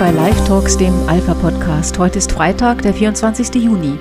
[0.00, 1.98] bei Live Talks, dem Alpha Podcast.
[1.98, 3.54] Heute ist Freitag, der 24.
[3.56, 3.98] Juni.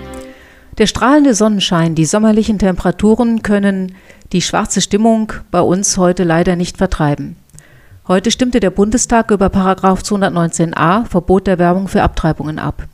[0.77, 3.95] Der strahlende Sonnenschein, die sommerlichen Temperaturen können
[4.31, 7.35] die schwarze Stimmung bei uns heute leider nicht vertreiben.
[8.07, 12.85] Heute stimmte der Bundestag über Paragraph 219a Verbot der Werbung für Abtreibungen ab.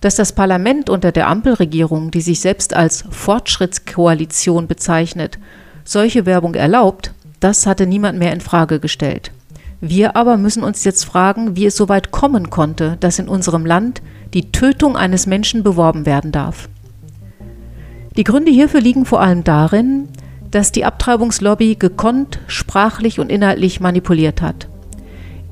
[0.00, 5.38] Dass das Parlament unter der Ampelregierung, die sich selbst als Fortschrittskoalition bezeichnet,
[5.84, 9.32] solche Werbung erlaubt, das hatte niemand mehr in Frage gestellt.
[9.88, 13.64] Wir aber müssen uns jetzt fragen, wie es so weit kommen konnte, dass in unserem
[13.64, 14.02] Land
[14.34, 16.68] die Tötung eines Menschen beworben werden darf.
[18.16, 20.08] Die Gründe hierfür liegen vor allem darin,
[20.50, 24.68] dass die Abtreibungslobby gekonnt, sprachlich und inhaltlich manipuliert hat.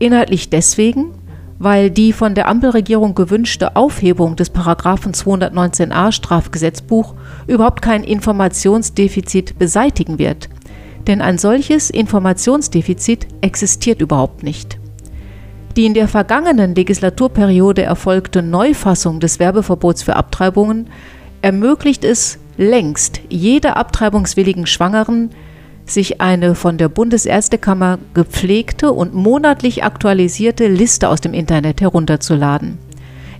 [0.00, 1.12] Inhaltlich deswegen,
[1.60, 7.14] weil die von der Ampelregierung gewünschte Aufhebung des Paragraphen 219a Strafgesetzbuch
[7.46, 10.48] überhaupt kein Informationsdefizit beseitigen wird.
[11.06, 14.78] Denn ein solches Informationsdefizit existiert überhaupt nicht.
[15.76, 20.88] Die in der vergangenen Legislaturperiode erfolgte Neufassung des Werbeverbots für Abtreibungen
[21.42, 25.30] ermöglicht es längst jeder abtreibungswilligen Schwangeren,
[25.84, 32.78] sich eine von der Bundesärztekammer gepflegte und monatlich aktualisierte Liste aus dem Internet herunterzuladen.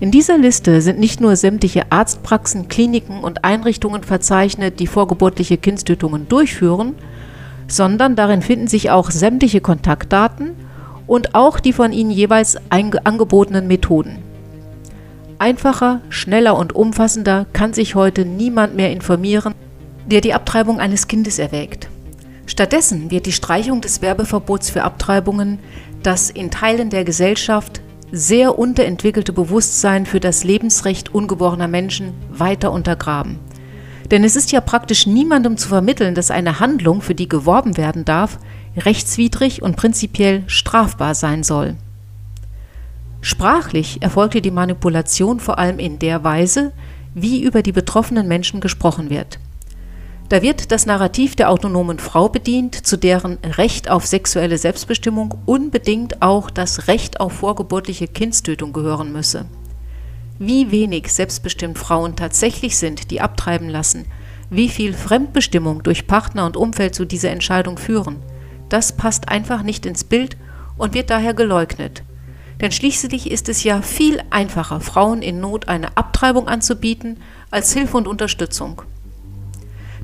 [0.00, 6.28] In dieser Liste sind nicht nur sämtliche Arztpraxen, Kliniken und Einrichtungen verzeichnet, die vorgeburtliche Kindstötungen
[6.28, 6.94] durchführen,
[7.74, 10.50] sondern darin finden sich auch sämtliche Kontaktdaten
[11.08, 14.18] und auch die von ihnen jeweils angebotenen Methoden.
[15.38, 19.54] Einfacher, schneller und umfassender kann sich heute niemand mehr informieren,
[20.06, 21.88] der die Abtreibung eines Kindes erwägt.
[22.46, 25.58] Stattdessen wird die Streichung des Werbeverbots für Abtreibungen
[26.04, 27.80] das in Teilen der Gesellschaft
[28.12, 33.40] sehr unterentwickelte Bewusstsein für das Lebensrecht ungeborener Menschen weiter untergraben.
[34.10, 38.04] Denn es ist ja praktisch niemandem zu vermitteln, dass eine Handlung, für die geworben werden
[38.04, 38.38] darf,
[38.76, 41.76] rechtswidrig und prinzipiell strafbar sein soll.
[43.20, 46.72] Sprachlich erfolgte die Manipulation vor allem in der Weise,
[47.14, 49.38] wie über die betroffenen Menschen gesprochen wird.
[50.28, 56.22] Da wird das Narrativ der autonomen Frau bedient, zu deren Recht auf sexuelle Selbstbestimmung unbedingt
[56.22, 59.46] auch das Recht auf vorgeburtliche Kindstötung gehören müsse.
[60.38, 64.06] Wie wenig selbstbestimmt Frauen tatsächlich sind, die abtreiben lassen,
[64.50, 68.16] wie viel Fremdbestimmung durch Partner und Umfeld zu dieser Entscheidung führen,
[68.68, 70.36] das passt einfach nicht ins Bild
[70.76, 72.02] und wird daher geleugnet.
[72.60, 77.18] Denn schließlich ist es ja viel einfacher, Frauen in Not eine Abtreibung anzubieten,
[77.50, 78.82] als Hilfe und Unterstützung.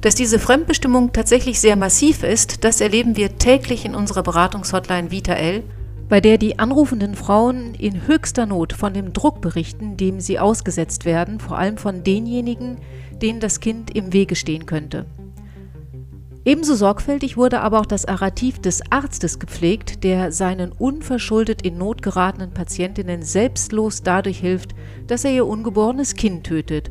[0.00, 5.62] Dass diese Fremdbestimmung tatsächlich sehr massiv ist, das erleben wir täglich in unserer Beratungshotline VitaL,
[6.10, 11.04] bei der die anrufenden Frauen in höchster Not von dem Druck berichten, dem sie ausgesetzt
[11.04, 12.78] werden, vor allem von denjenigen,
[13.22, 15.06] denen das Kind im Wege stehen könnte.
[16.44, 22.02] Ebenso sorgfältig wurde aber auch das Narrativ des Arztes gepflegt, der seinen unverschuldet in Not
[22.02, 24.74] geratenen Patientinnen selbstlos dadurch hilft,
[25.06, 26.90] dass er ihr ungeborenes Kind tötet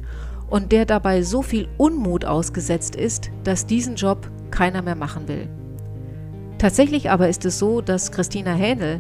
[0.50, 5.50] und der dabei so viel Unmut ausgesetzt ist, dass diesen Job keiner mehr machen will.
[6.60, 9.00] Tatsächlich aber ist es so, dass Christina Hähnel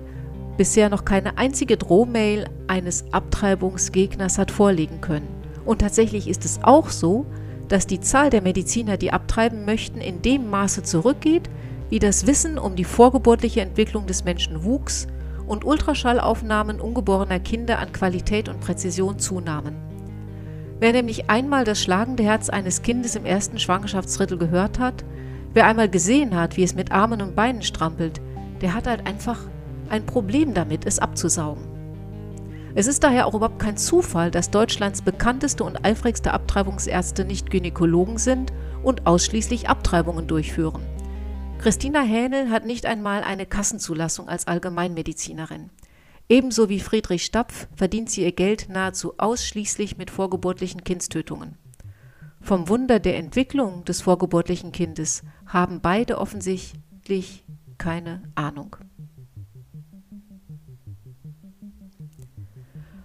[0.57, 5.27] bisher noch keine einzige Drohmail eines Abtreibungsgegners hat vorlegen können.
[5.65, 7.25] Und tatsächlich ist es auch so,
[7.67, 11.49] dass die Zahl der Mediziner, die abtreiben möchten, in dem Maße zurückgeht,
[11.89, 15.07] wie das Wissen um die vorgeburtliche Entwicklung des Menschen wuchs
[15.45, 19.75] und Ultraschallaufnahmen ungeborener Kinder an Qualität und Präzision zunahmen.
[20.79, 25.03] Wer nämlich einmal das schlagende Herz eines Kindes im ersten Schwangerschaftsdrittel gehört hat,
[25.53, 28.21] wer einmal gesehen hat, wie es mit Armen und Beinen strampelt,
[28.61, 29.39] der hat halt einfach
[29.89, 31.63] ein Problem damit, es abzusaugen.
[32.75, 38.17] Es ist daher auch überhaupt kein Zufall, dass Deutschlands bekannteste und eifrigste Abtreibungsärzte nicht Gynäkologen
[38.17, 40.81] sind und ausschließlich Abtreibungen durchführen.
[41.57, 45.71] Christina Hähnel hat nicht einmal eine Kassenzulassung als Allgemeinmedizinerin.
[46.29, 51.57] Ebenso wie Friedrich Stapf verdient sie ihr Geld nahezu ausschließlich mit vorgeburtlichen Kindstötungen.
[52.49, 57.45] Vom Wunder der Entwicklung des vorgeburtlichen Kindes haben beide offensichtlich
[57.77, 58.75] keine Ahnung.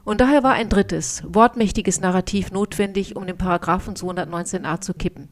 [0.02, 5.28] Und daher war ein drittes, wortmächtiges Narrativ notwendig, um den Paragraphen 219a zu kippen.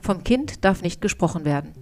[0.00, 1.74] Vom Kind darf nicht gesprochen werden.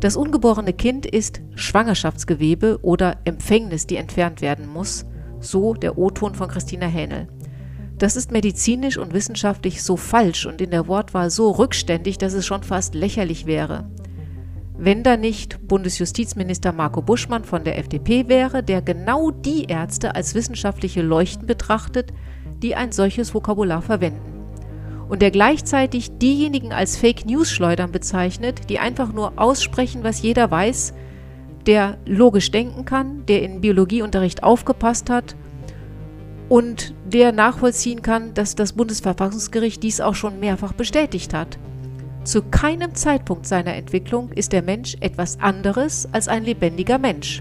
[0.00, 5.06] Das ungeborene Kind ist Schwangerschaftsgewebe oder Empfängnis, die entfernt werden muss,
[5.40, 7.28] so der O-Ton von Christina Hähnel.
[8.00, 12.44] Das ist medizinisch und wissenschaftlich so falsch und in der Wortwahl so rückständig, dass es
[12.44, 13.88] schon fast lächerlich wäre
[14.82, 20.34] wenn da nicht Bundesjustizminister Marco Buschmann von der FDP wäre, der genau die Ärzte als
[20.34, 22.14] wissenschaftliche Leuchten betrachtet,
[22.62, 24.46] die ein solches Vokabular verwenden.
[25.10, 30.50] Und der gleichzeitig diejenigen als Fake News schleudern bezeichnet, die einfach nur aussprechen, was jeder
[30.50, 30.94] weiß,
[31.66, 35.36] der logisch denken kann, der in Biologieunterricht aufgepasst hat
[36.50, 41.58] und der nachvollziehen kann, dass das Bundesverfassungsgericht dies auch schon mehrfach bestätigt hat.
[42.24, 47.40] Zu keinem Zeitpunkt seiner Entwicklung ist der Mensch etwas anderes als ein lebendiger Mensch.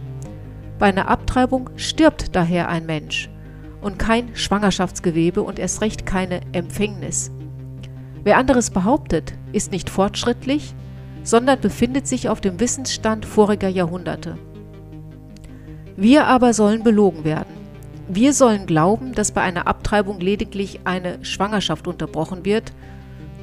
[0.77, 3.31] Bei einer Abtreibung stirbt daher ein Mensch
[3.81, 7.31] und kein Schwangerschaftsgewebe und erst recht keine Empfängnis.
[8.23, 10.75] Wer anderes behauptet, ist nicht fortschrittlich,
[11.23, 14.37] sondern befindet sich auf dem Wissensstand voriger Jahrhunderte.
[15.97, 17.58] Wir aber sollen belogen werden.
[18.11, 22.73] Wir sollen glauben, dass bei einer Abtreibung lediglich eine Schwangerschaft unterbrochen wird,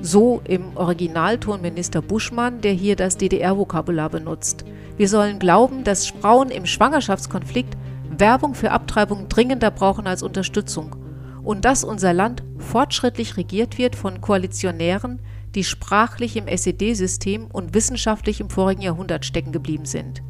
[0.00, 4.64] so im Originalton Minister Buschmann, der hier das DDR-Vokabular benutzt.
[4.96, 7.76] Wir sollen glauben, dass Frauen im Schwangerschaftskonflikt
[8.18, 10.96] Werbung für Abtreibung dringender brauchen als Unterstützung
[11.44, 15.20] und dass unser Land fortschrittlich regiert wird von Koalitionären,
[15.54, 20.24] die sprachlich im SED-System und wissenschaftlich im vorigen Jahrhundert stecken geblieben sind.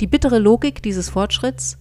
[0.00, 1.76] Die bittere Logik dieses Fortschritts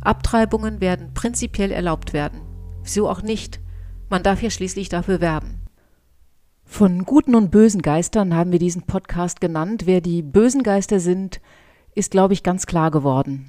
[0.00, 2.40] Abtreibungen werden prinzipiell erlaubt werden.
[2.82, 3.60] Wieso auch nicht?
[4.08, 5.60] Man darf ja schließlich dafür werben.
[6.64, 9.82] Von guten und bösen Geistern haben wir diesen Podcast genannt.
[9.86, 11.40] Wer die bösen Geister sind,
[11.94, 13.46] ist, glaube ich, ganz klar geworden.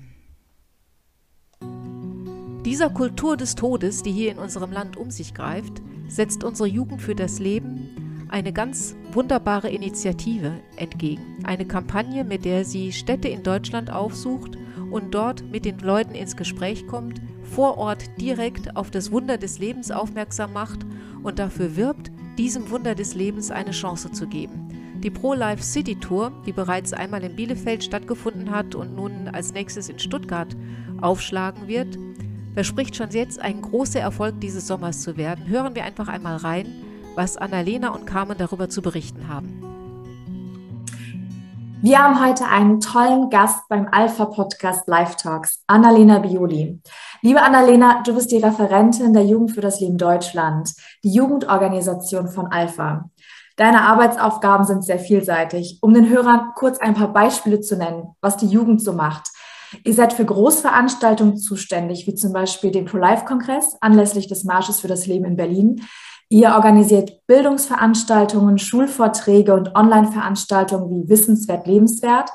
[2.66, 7.02] Dieser Kultur des Todes, die hier in unserem Land um sich greift, setzt unsere Jugend
[7.02, 11.38] für das Leben eine ganz wunderbare Initiative entgegen.
[11.44, 14.58] Eine Kampagne, mit der sie Städte in Deutschland aufsucht
[14.92, 19.60] und dort mit den Leuten ins Gespräch kommt, vor Ort direkt auf das Wunder des
[19.60, 20.86] Lebens aufmerksam macht
[21.24, 24.70] und dafür wirbt, diesem Wunder des Lebens eine Chance zu geben.
[25.04, 29.90] Die Pro-Life City Tour, die bereits einmal in Bielefeld stattgefunden hat und nun als nächstes
[29.90, 30.56] in Stuttgart
[31.02, 31.98] aufschlagen wird,
[32.54, 35.48] verspricht schon jetzt ein großer Erfolg dieses Sommers zu werden.
[35.48, 36.68] Hören wir einfach einmal rein,
[37.16, 39.69] was Annalena und Carmen darüber zu berichten haben.
[41.82, 46.82] Wir haben heute einen tollen Gast beim Alpha Podcast Live Talks, Annalena Bioli.
[47.22, 50.74] Liebe Annalena, du bist die Referentin der Jugend für das Leben Deutschland,
[51.06, 53.10] die Jugendorganisation von Alpha.
[53.56, 55.80] Deine Arbeitsaufgaben sind sehr vielseitig.
[55.82, 59.30] Um den Hörern kurz ein paar Beispiele zu nennen, was die Jugend so macht.
[59.86, 65.08] Ihr seid für Großveranstaltungen zuständig, wie zum Beispiel den Pro-Life-Kongress anlässlich des Marsches für das
[65.08, 65.82] Leben in Berlin.
[66.32, 72.30] Ihr organisiert Bildungsveranstaltungen, Schulvorträge und Online-Veranstaltungen wie Wissenswert, Lebenswert.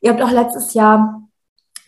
[0.00, 1.22] Ihr habt auch letztes Jahr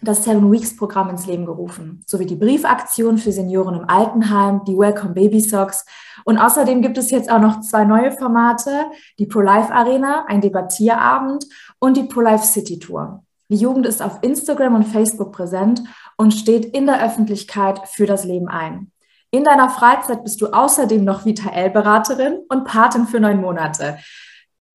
[0.01, 4.79] das Seven Weeks Programm ins Leben gerufen, sowie die Briefaktion für Senioren im Altenheim, die
[4.79, 5.85] Welcome Baby Socks.
[6.25, 8.87] Und außerdem gibt es jetzt auch noch zwei neue Formate,
[9.19, 11.45] die Pro-Life Arena, ein Debattierabend
[11.81, 13.25] und die Pro-Life City Tour.
[13.49, 15.83] Die Jugend ist auf Instagram und Facebook präsent
[16.17, 18.93] und steht in der Öffentlichkeit für das Leben ein.
[19.31, 23.99] In deiner Freizeit bist du außerdem noch VitaL-Beraterin und Patin für neun Monate.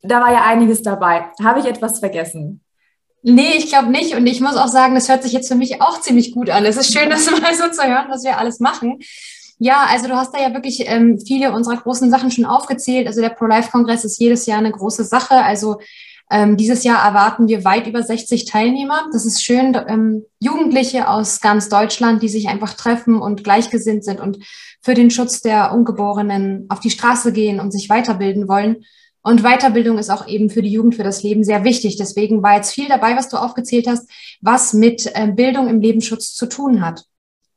[0.02, 1.32] Da war ja einiges dabei.
[1.42, 2.62] Habe ich etwas vergessen?
[3.24, 4.16] Nee, ich glaube nicht.
[4.16, 6.66] Und ich muss auch sagen, das hört sich jetzt für mich auch ziemlich gut an.
[6.66, 9.00] Es ist schön, das mal so zu hören, was wir alles machen.
[9.58, 13.08] Ja, also du hast da ja wirklich ähm, viele unserer großen Sachen schon aufgezählt.
[13.08, 15.36] Also der Pro-Life-Kongress ist jedes Jahr eine große Sache.
[15.36, 15.80] Also
[16.33, 19.07] ähm, dieses Jahr erwarten wir weit über 60 Teilnehmer.
[19.12, 19.77] Das ist schön.
[19.88, 24.39] Ähm, Jugendliche aus ganz Deutschland, die sich einfach treffen und gleichgesinnt sind und
[24.81, 28.77] für den Schutz der Ungeborenen auf die Straße gehen und sich weiterbilden wollen.
[29.21, 31.97] Und Weiterbildung ist auch eben für die Jugend, für das Leben sehr wichtig.
[31.97, 34.09] Deswegen war jetzt viel dabei, was du aufgezählt hast,
[34.42, 37.06] was mit äh, Bildung im Lebensschutz zu tun hat.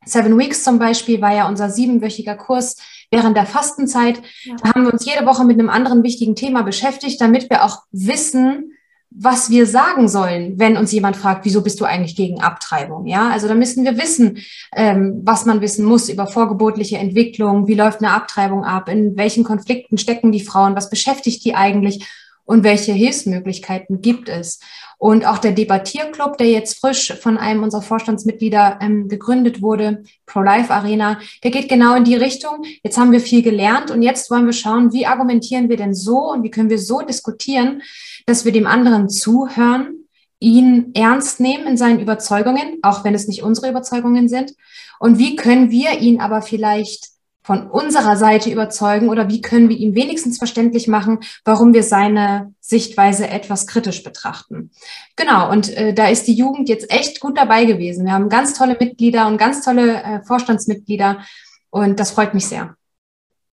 [0.05, 2.75] Seven Weeks zum Beispiel war ja unser siebenwöchiger Kurs
[3.11, 4.21] während der Fastenzeit.
[4.43, 4.55] Ja.
[4.61, 7.83] Da haben wir uns jede Woche mit einem anderen wichtigen Thema beschäftigt, damit wir auch
[7.91, 8.73] wissen,
[9.09, 13.07] was wir sagen sollen, wenn uns jemand fragt, wieso bist du eigentlich gegen Abtreibung?
[13.07, 14.39] Ja, also da müssen wir wissen,
[14.75, 19.43] ähm, was man wissen muss über vorgeburtliche Entwicklung, wie läuft eine Abtreibung ab, in welchen
[19.43, 22.05] Konflikten stecken die Frauen, was beschäftigt die eigentlich
[22.47, 24.59] und welche Hilfsmöglichkeiten gibt es.
[24.97, 30.73] Und auch der Debattierclub, der jetzt frisch von einem unserer Vorstandsmitglieder ähm, gegründet wurde, Pro-Life
[30.73, 32.63] Arena, der geht genau in die Richtung.
[32.83, 36.31] Jetzt haben wir viel gelernt und jetzt wollen wir schauen, wie argumentieren wir denn so
[36.31, 37.83] und wie können wir so diskutieren,
[38.25, 40.05] dass wir dem anderen zuhören,
[40.39, 44.53] ihn ernst nehmen in seinen Überzeugungen, auch wenn es nicht unsere Überzeugungen sind.
[44.99, 47.16] Und wie können wir ihn aber vielleicht
[47.47, 52.53] von unserer Seite überzeugen oder wie können wir ihm wenigstens verständlich machen, warum wir seine
[52.59, 54.71] Sichtweise etwas kritisch betrachten.
[55.15, 58.05] Genau, und äh, da ist die Jugend jetzt echt gut dabei gewesen.
[58.05, 61.21] Wir haben ganz tolle Mitglieder und ganz tolle äh, Vorstandsmitglieder
[61.69, 62.75] und das freut mich sehr.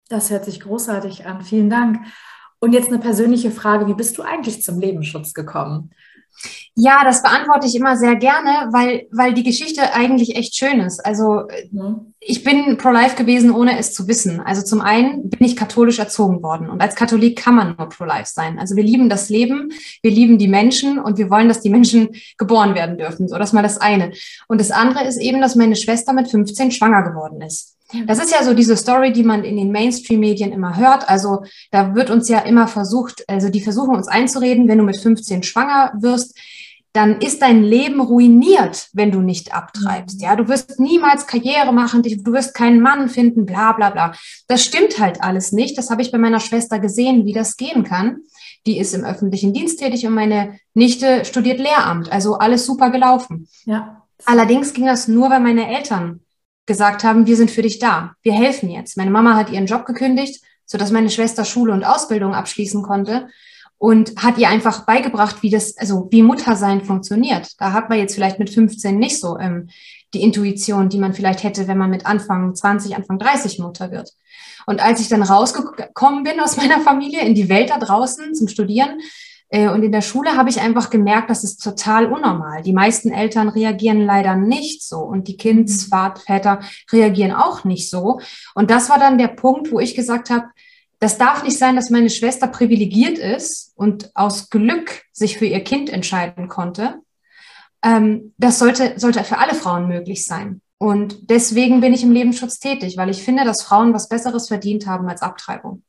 [0.08, 1.44] Das hört sich großartig an.
[1.44, 2.00] Vielen Dank.
[2.58, 5.90] Und jetzt eine persönliche Frage, wie bist du eigentlich zum Lebensschutz gekommen?
[6.76, 11.06] Ja, das beantworte ich immer sehr gerne, weil, weil die Geschichte eigentlich echt schön ist.
[11.06, 12.14] Also mhm.
[12.18, 14.40] ich bin pro-life gewesen, ohne es zu wissen.
[14.40, 18.28] Also zum einen bin ich katholisch erzogen worden und als Katholik kann man nur pro-life
[18.32, 18.58] sein.
[18.58, 19.70] Also wir lieben das Leben,
[20.02, 23.28] wir lieben die Menschen und wir wollen, dass die Menschen geboren werden dürfen.
[23.28, 24.12] So, das ist mal das eine.
[24.48, 27.73] Und das andere ist eben, dass meine Schwester mit 15 schwanger geworden ist.
[28.06, 31.08] Das ist ja so diese Story, die man in den Mainstream-Medien immer hört.
[31.08, 35.00] Also da wird uns ja immer versucht, also die versuchen uns einzureden, wenn du mit
[35.00, 36.36] 15 schwanger wirst,
[36.94, 40.22] dann ist dein Leben ruiniert, wenn du nicht abtreibst.
[40.22, 44.14] Ja, du wirst niemals Karriere machen, du wirst keinen Mann finden, bla, bla, bla.
[44.46, 45.76] Das stimmt halt alles nicht.
[45.76, 48.18] Das habe ich bei meiner Schwester gesehen, wie das gehen kann.
[48.64, 52.12] Die ist im öffentlichen Dienst tätig und meine Nichte studiert Lehramt.
[52.12, 53.48] Also alles super gelaufen.
[53.64, 54.04] Ja.
[54.24, 56.20] Allerdings ging das nur, weil meine Eltern
[56.66, 58.14] gesagt haben, wir sind für dich da.
[58.22, 58.96] Wir helfen jetzt.
[58.96, 63.28] Meine Mama hat ihren Job gekündigt, sodass meine Schwester Schule und Ausbildung abschließen konnte
[63.78, 67.60] und hat ihr einfach beigebracht, wie das, also wie Muttersein funktioniert.
[67.60, 69.68] Da hat man jetzt vielleicht mit 15 nicht so ähm,
[70.14, 74.12] die Intuition, die man vielleicht hätte, wenn man mit Anfang 20, Anfang 30 Mutter wird.
[74.66, 78.48] Und als ich dann rausgekommen bin aus meiner Familie in die Welt da draußen zum
[78.48, 79.00] Studieren
[79.50, 82.62] und in der Schule, habe ich einfach gemerkt, das ist total unnormal.
[82.62, 86.60] Die meisten Eltern reagieren leider nicht so und die Kindsväter
[86.90, 88.20] reagieren auch nicht so.
[88.54, 90.46] Und das war dann der Punkt, wo ich gesagt habe,
[90.98, 95.62] das darf nicht sein, dass meine Schwester privilegiert ist und aus Glück sich für ihr
[95.62, 97.00] Kind entscheiden konnte.
[97.82, 100.62] Ähm, das sollte, sollte für alle Frauen möglich sein.
[100.78, 104.86] Und deswegen bin ich im Lebensschutz tätig, weil ich finde, dass Frauen was Besseres verdient
[104.86, 105.82] haben als Abtreibung.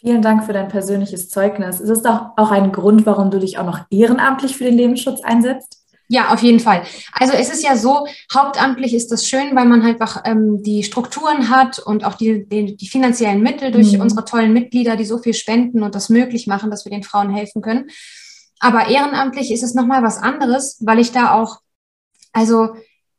[0.00, 1.78] Vielen Dank für dein persönliches Zeugnis.
[1.78, 5.20] Ist es doch auch ein Grund, warum du dich auch noch ehrenamtlich für den Lebensschutz
[5.22, 5.80] einsetzt?
[6.08, 6.82] Ja, auf jeden Fall.
[7.12, 10.82] Also es ist ja so, hauptamtlich ist das schön, weil man halt einfach ähm, die
[10.82, 14.00] Strukturen hat und auch die, die, die finanziellen Mittel durch mhm.
[14.00, 17.30] unsere tollen Mitglieder, die so viel spenden und das möglich machen, dass wir den Frauen
[17.30, 17.90] helfen können.
[18.58, 21.60] Aber ehrenamtlich ist es nochmal was anderes, weil ich da auch,
[22.32, 22.70] also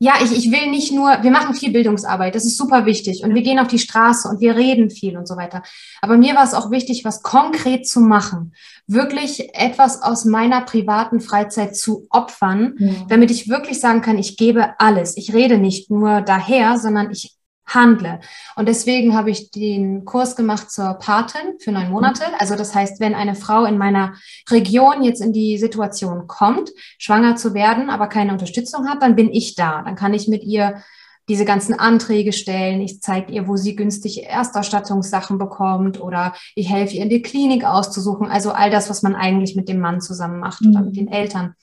[0.04, 3.36] ja, ich, ich will nicht nur, wir machen viel Bildungsarbeit, das ist super wichtig und
[3.36, 5.62] wir gehen auf die Straße und wir reden viel und so weiter.
[6.02, 8.54] Aber mir war es auch wichtig, was konkret zu machen,
[8.88, 12.94] wirklich etwas aus meiner privaten Freizeit zu opfern, ja.
[13.10, 15.18] damit ich wirklich sagen kann, ich gebe alles.
[15.18, 18.20] Ich rede nicht nur daher, sondern ich handle.
[18.56, 22.24] Und deswegen habe ich den Kurs gemacht zur Patin für neun Monate.
[22.40, 24.16] Also das heißt, wenn eine Frau in meiner
[24.50, 29.32] Region jetzt in die Situation kommt, schwanger zu werden, aber keine Unterstützung hat, dann bin
[29.32, 29.82] ich da.
[29.84, 30.84] Dann kann ich mit ihr
[31.30, 32.82] diese ganzen Anträge stellen.
[32.82, 37.64] Ich zeige ihr, wo sie günstig Erstausstattungssachen bekommt oder ich helfe ihr in die Klinik
[37.64, 38.28] auszusuchen.
[38.28, 40.72] Also all das, was man eigentlich mit dem Mann zusammen macht mhm.
[40.72, 41.56] oder mit den Eltern.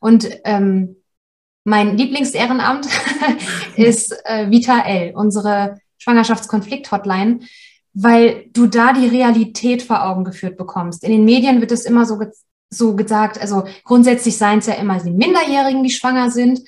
[0.00, 0.96] Und ähm,
[1.64, 2.86] mein Lieblingsehrenamt
[3.76, 7.40] ist äh, Vita L, unsere Schwangerschaftskonflikt-Hotline,
[7.94, 11.04] weil du da die Realität vor Augen geführt bekommst.
[11.04, 12.28] In den Medien wird es immer so, ge
[12.70, 16.60] so gesagt, also grundsätzlich seien es ja immer die Minderjährigen, die schwanger sind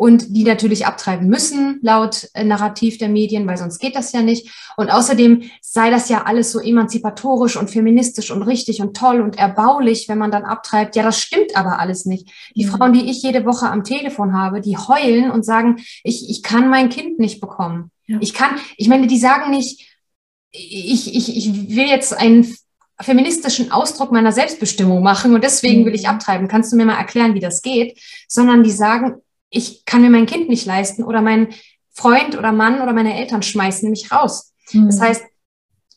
[0.00, 4.22] und die natürlich abtreiben müssen, laut äh, Narrativ der Medien, weil sonst geht das ja
[4.22, 4.50] nicht.
[4.78, 9.36] Und außerdem sei das ja alles so emanzipatorisch und feministisch und richtig und toll und
[9.36, 10.96] erbaulich, wenn man dann abtreibt.
[10.96, 12.30] Ja, das stimmt aber alles nicht.
[12.56, 12.70] Die mhm.
[12.70, 16.70] Frauen, die ich jede Woche am Telefon habe, die heulen und sagen, ich, ich kann
[16.70, 17.90] mein Kind nicht bekommen.
[18.06, 18.16] Ja.
[18.22, 19.86] Ich kann, ich meine, die sagen nicht,
[20.50, 22.50] ich, ich, ich will jetzt einen
[23.02, 26.08] feministischen Ausdruck meiner Selbstbestimmung machen und deswegen will ich mhm.
[26.08, 26.48] abtreiben.
[26.48, 28.00] Kannst du mir mal erklären, wie das geht?
[28.28, 29.16] Sondern die sagen,
[29.50, 31.48] ich kann mir mein Kind nicht leisten oder mein
[31.90, 34.52] Freund oder Mann oder meine Eltern schmeißen mich raus.
[34.72, 34.86] Mhm.
[34.86, 35.24] Das heißt,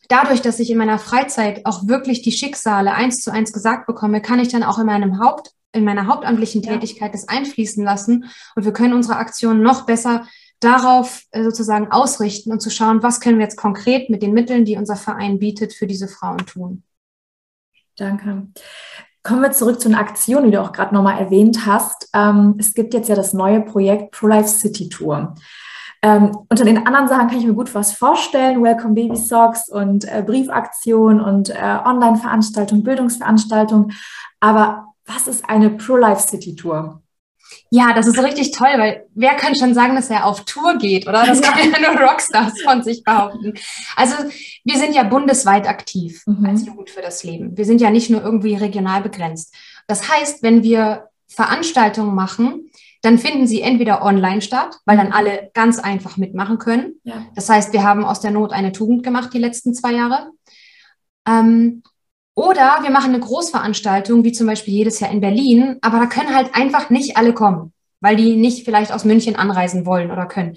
[0.08, 4.20] dadurch, dass ich in meiner Freizeit auch wirklich die Schicksale eins zu eins gesagt bekomme,
[4.20, 7.12] kann ich dann auch in meinem Haupt, in meiner hauptamtlichen Tätigkeit ja.
[7.12, 10.26] das einfließen lassen und wir können unsere Aktionen noch besser
[10.60, 14.64] darauf äh, sozusagen ausrichten und zu schauen, was können wir jetzt konkret mit den Mitteln,
[14.64, 16.82] die unser Verein bietet, für diese Frauen tun.
[17.96, 18.48] Danke.
[19.26, 22.10] Kommen wir zurück zu einer Aktion, die du auch gerade nochmal erwähnt hast.
[22.12, 25.34] Ähm, es gibt jetzt ja das neue Projekt Pro-Life City Tour.
[26.02, 28.62] Ähm, unter den anderen Sachen kann ich mir gut was vorstellen.
[28.62, 33.92] Welcome Baby Socks und äh, Briefaktion und äh, Online-Veranstaltung, Bildungsveranstaltung.
[34.40, 37.00] Aber was ist eine Pro-Life City Tour?
[37.70, 41.08] Ja, das ist richtig toll, weil wer kann schon sagen, dass er auf Tour geht,
[41.08, 41.26] oder?
[41.26, 43.54] Das können ja nur Rockstars von sich behaupten.
[43.96, 44.14] Also
[44.64, 46.46] wir sind ja bundesweit aktiv mhm.
[46.46, 47.56] als Jugend für das Leben.
[47.56, 49.54] Wir sind ja nicht nur irgendwie regional begrenzt.
[49.86, 52.70] Das heißt, wenn wir Veranstaltungen machen,
[53.02, 55.12] dann finden sie entweder online statt, weil dann mhm.
[55.12, 57.00] alle ganz einfach mitmachen können.
[57.02, 57.26] Ja.
[57.34, 60.30] Das heißt, wir haben aus der Not eine Tugend gemacht die letzten zwei Jahre.
[61.26, 61.82] Ähm,
[62.34, 66.34] oder wir machen eine Großveranstaltung, wie zum Beispiel jedes Jahr in Berlin, aber da können
[66.34, 70.56] halt einfach nicht alle kommen, weil die nicht vielleicht aus München anreisen wollen oder können.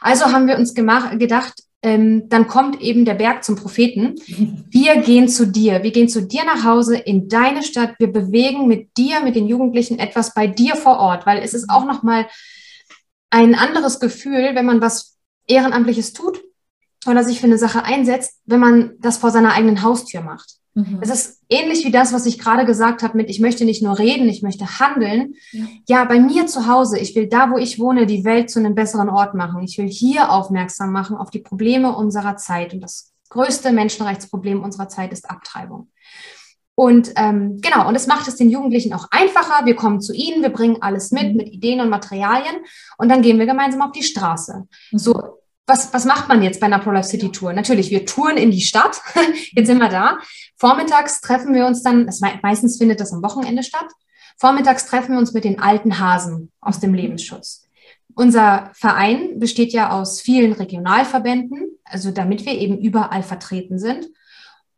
[0.00, 4.14] Also haben wir uns gemacht, gedacht, ähm, dann kommt eben der Berg zum Propheten.
[4.70, 5.82] Wir gehen zu dir.
[5.82, 7.94] Wir gehen zu dir nach Hause in deine Stadt.
[7.98, 11.70] Wir bewegen mit dir, mit den Jugendlichen etwas bei dir vor Ort, weil es ist
[11.70, 12.26] auch nochmal
[13.30, 15.16] ein anderes Gefühl, wenn man was
[15.46, 16.40] Ehrenamtliches tut
[17.06, 20.56] oder sich für eine Sache einsetzt, wenn man das vor seiner eigenen Haustür macht.
[20.76, 20.98] Mhm.
[21.00, 23.98] Es ist ähnlich wie das, was ich gerade gesagt habe mit, ich möchte nicht nur
[23.98, 25.34] reden, ich möchte handeln.
[25.50, 25.64] Ja.
[25.88, 28.74] ja, bei mir zu Hause, ich will da, wo ich wohne, die Welt zu einem
[28.74, 29.62] besseren Ort machen.
[29.62, 32.74] Ich will hier aufmerksam machen auf die Probleme unserer Zeit.
[32.74, 35.88] Und das größte Menschenrechtsproblem unserer Zeit ist Abtreibung.
[36.74, 39.64] Und ähm, genau, und es macht es den Jugendlichen auch einfacher.
[39.64, 41.36] Wir kommen zu ihnen, wir bringen alles mit, mhm.
[41.38, 42.56] mit Ideen und Materialien
[42.98, 44.68] und dann gehen wir gemeinsam auf die Straße.
[44.92, 44.98] Mhm.
[44.98, 47.52] So was, was macht man jetzt bei einer Pro-Life City Tour?
[47.52, 49.00] Natürlich, wir touren in die Stadt.
[49.50, 50.18] Jetzt sind wir da.
[50.56, 53.86] Vormittags treffen wir uns dann, das, meistens findet das am Wochenende statt.
[54.38, 57.66] Vormittags treffen wir uns mit den alten Hasen aus dem Lebensschutz.
[58.14, 64.06] Unser Verein besteht ja aus vielen Regionalverbänden, also damit wir eben überall vertreten sind.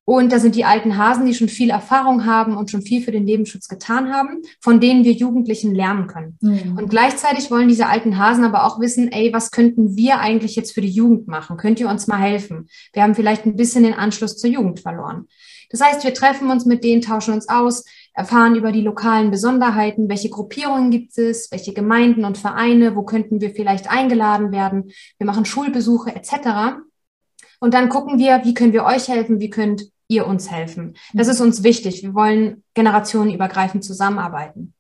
[0.09, 3.13] Und da sind die alten Hasen, die schon viel Erfahrung haben und schon viel für
[3.13, 6.39] den Lebensschutz getan haben, von denen wir Jugendlichen lernen können.
[6.41, 6.79] Mhm.
[6.79, 10.73] Und gleichzeitig wollen diese alten Hasen aber auch wissen, ey, was könnten wir eigentlich jetzt
[10.73, 11.59] für die Jugend machen?
[11.59, 12.71] Könnt ihr uns mal helfen?
[12.95, 15.29] Wir haben vielleicht ein bisschen den Anschluss zur Jugend verloren.
[15.69, 17.85] Das heißt, wir treffen uns mit denen, tauschen uns aus,
[18.15, 23.43] erfahren über die lokalen Besonderheiten, welche Gruppierungen gibt es, welche Gemeinden und Vereine, wo könnten
[23.43, 24.91] wir vielleicht eingeladen werden.
[25.19, 26.79] Wir machen Schulbesuche etc.
[27.61, 30.97] Und dann gucken wir, wie können wir euch helfen, wie könnt ihr uns helfen.
[31.13, 32.03] Das ist uns wichtig.
[32.03, 34.75] Wir wollen generationenübergreifend zusammenarbeiten.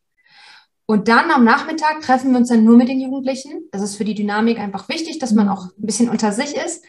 [0.87, 3.69] Und dann am Nachmittag treffen wir uns dann nur mit den Jugendlichen.
[3.73, 6.83] Das ist für die Dynamik einfach wichtig, dass man auch ein bisschen unter sich ist.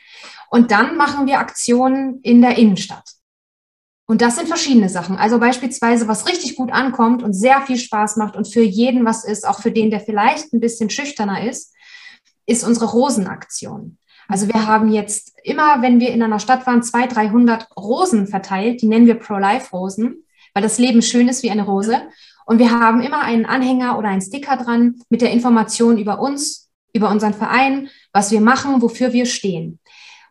[0.49, 3.11] Und dann machen wir Aktionen in der Innenstadt.
[4.07, 5.17] Und das sind verschiedene Sachen.
[5.17, 9.23] Also beispielsweise, was richtig gut ankommt und sehr viel Spaß macht und für jeden was
[9.23, 11.75] ist, auch für den, der vielleicht ein bisschen schüchterner ist,
[12.47, 13.99] ist unsere Rosenaktion.
[14.29, 18.81] Also wir haben jetzt immer, wenn wir in einer Stadt waren, 200, 300 Rosen verteilt.
[18.81, 21.99] Die nennen wir Pro-Life-Rosen, weil das Leben schön ist wie eine Rose.
[22.45, 26.69] Und wir haben immer einen Anhänger oder einen Sticker dran mit der Information über uns,
[26.93, 29.79] über unseren Verein, was wir machen, wofür wir stehen.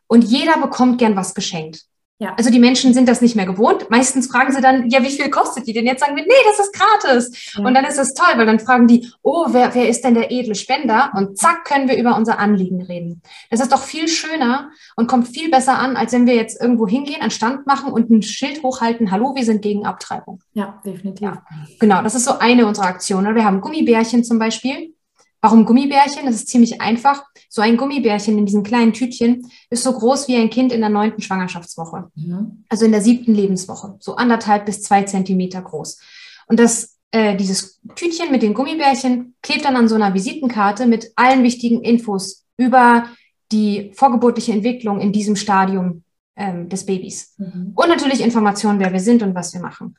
[0.07, 1.83] Und jeder bekommt gern was geschenkt.
[2.21, 2.35] Ja.
[2.37, 3.91] Also die Menschen sind das nicht mehr gewohnt.
[3.91, 5.87] Meistens fragen sie dann, ja, wie viel kostet die denn?
[5.87, 7.55] Jetzt sagen wir, nee, das ist gratis.
[7.55, 7.65] Ja.
[7.65, 10.33] Und dann ist es toll, weil dann fragen die, oh, wer, wer ist denn der
[10.33, 11.13] edle Spender?
[11.15, 13.23] Und zack, können wir über unser Anliegen reden.
[13.51, 16.89] Das ist doch viel schöner und kommt viel besser an, als wenn wir jetzt irgendwo
[16.89, 20.43] hingehen, einen Stand machen und ein Schild hochhalten, hallo, wir sind gegen Abtreibung.
[20.55, 21.23] Ja, definitiv.
[21.23, 21.45] Ja.
[21.79, 23.37] Genau, das ist so eine unserer Aktionen.
[23.37, 24.93] Wir haben Gummibärchen zum Beispiel.
[25.41, 26.27] Warum Gummibärchen?
[26.27, 27.25] Das ist ziemlich einfach.
[27.49, 30.91] So ein Gummibärchen in diesem kleinen Tütchen ist so groß wie ein Kind in der
[30.91, 32.11] neunten Schwangerschaftswoche.
[32.15, 32.65] Mhm.
[32.69, 33.97] Also in der siebten Lebenswoche.
[34.01, 36.01] So anderthalb bis zwei Zentimeter groß.
[36.49, 41.13] Und das, äh, dieses Tütchen mit den Gummibärchen klebt dann an so einer Visitenkarte mit
[41.15, 43.05] allen wichtigen Infos über
[43.53, 46.03] die vorgeburtliche Entwicklung in diesem Stadium
[46.37, 47.35] ähm, des Babys.
[47.39, 47.73] Mhm.
[47.75, 49.97] Und natürlich Informationen, wer wir sind und was wir machen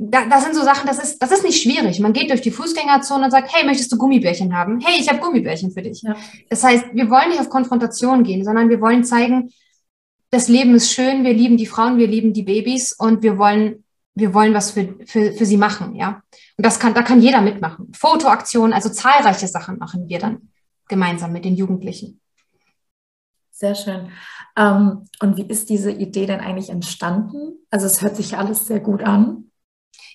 [0.00, 1.98] da, das sind so Sachen, das ist, das ist nicht schwierig.
[1.98, 4.80] Man geht durch die Fußgängerzone und sagt, hey, möchtest du Gummibärchen haben?
[4.80, 6.02] Hey, ich habe Gummibärchen für dich.
[6.02, 6.16] Ja.
[6.48, 9.50] Das heißt, wir wollen nicht auf Konfrontation gehen, sondern wir wollen zeigen,
[10.30, 13.84] das Leben ist schön, wir lieben die Frauen, wir lieben die Babys und wir wollen,
[14.14, 16.22] wir wollen was für, für, für sie machen, ja.
[16.56, 17.92] Und das kann, da kann jeder mitmachen.
[17.92, 20.50] Fotoaktionen, also zahlreiche Sachen machen wir dann
[20.86, 22.20] gemeinsam mit den Jugendlichen.
[23.50, 24.10] Sehr schön.
[24.56, 27.58] Ähm, und wie ist diese Idee denn eigentlich entstanden?
[27.70, 29.47] Also es hört sich alles sehr gut an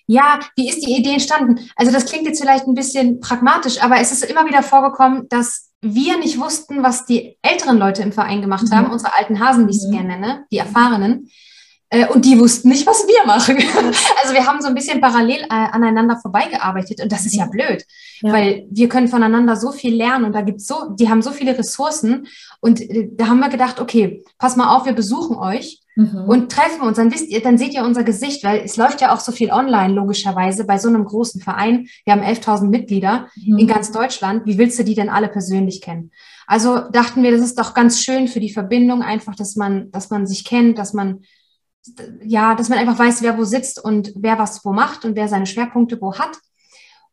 [0.08, 1.70] ja, wie ist die Idee entstanden?
[1.76, 5.70] Also das klingt jetzt vielleicht ein bisschen pragmatisch, aber es ist immer wieder vorgekommen, dass
[5.82, 8.94] wir nicht wussten, was die älteren Leute im Verein gemacht haben, mhm.
[8.94, 9.92] unsere alten Hasen, wie ich mhm.
[9.92, 11.30] gerne nenne, die Erfahrenen.
[11.94, 13.58] Äh, und die wussten nicht, was wir machen.
[14.24, 17.84] Also wir haben so ein bisschen parallel äh, aneinander vorbeigearbeitet und das ist ja blöd,
[18.22, 18.32] ja.
[18.32, 21.58] weil wir können voneinander so viel lernen und da gibt's so, die haben so viele
[21.58, 22.28] Ressourcen
[22.62, 26.24] und äh, da haben wir gedacht, okay, pass mal auf, wir besuchen euch mhm.
[26.26, 29.14] und treffen uns, dann wisst ihr, dann seht ihr unser Gesicht, weil es läuft ja
[29.14, 31.88] auch so viel online, logischerweise, bei so einem großen Verein.
[32.06, 33.58] Wir haben 11.000 Mitglieder mhm.
[33.58, 34.46] in ganz Deutschland.
[34.46, 36.12] Wie willst du die denn alle persönlich kennen?
[36.48, 40.10] Also dachten wir, das ist doch ganz schön für die Verbindung einfach, dass man, dass
[40.10, 41.24] man sich kennt, dass man,
[42.24, 45.28] ja, dass man einfach weiß, wer wo sitzt und wer was wo macht und wer
[45.28, 46.38] seine Schwerpunkte wo hat.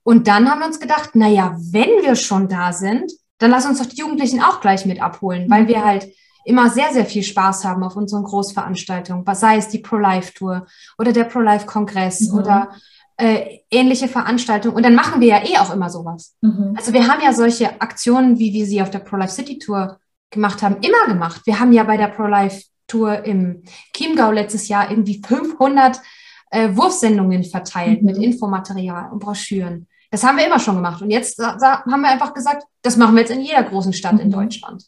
[0.03, 3.67] Und dann haben wir uns gedacht, na ja, wenn wir schon da sind, dann lass
[3.67, 6.09] uns doch die Jugendlichen auch gleich mit abholen, weil wir halt
[6.45, 10.67] immer sehr, sehr viel Spaß haben auf unseren Großveranstaltungen, was sei es die Pro-Life-Tour
[10.99, 12.39] oder der Pro-Life-Kongress mhm.
[12.39, 12.71] oder
[13.17, 14.77] äh, ähnliche Veranstaltungen.
[14.77, 16.37] Und dann machen wir ja eh auch immer sowas.
[16.41, 16.75] Mhm.
[16.77, 19.99] Also wir haben ja solche Aktionen, wie wir sie auf der Pro-Life City Tour
[20.31, 21.43] gemacht haben, immer gemacht.
[21.45, 23.63] Wir haben ja bei der Pro-Life Tour im
[23.95, 26.01] Chiemgau letztes Jahr irgendwie 500
[26.51, 28.07] äh, Wurfsendungen verteilt mhm.
[28.07, 29.87] mit Infomaterial und Broschüren.
[30.11, 31.03] Das haben wir immer schon gemacht.
[31.03, 34.29] Und jetzt haben wir einfach gesagt, das machen wir jetzt in jeder großen Stadt in
[34.29, 34.33] mhm.
[34.33, 34.85] Deutschland.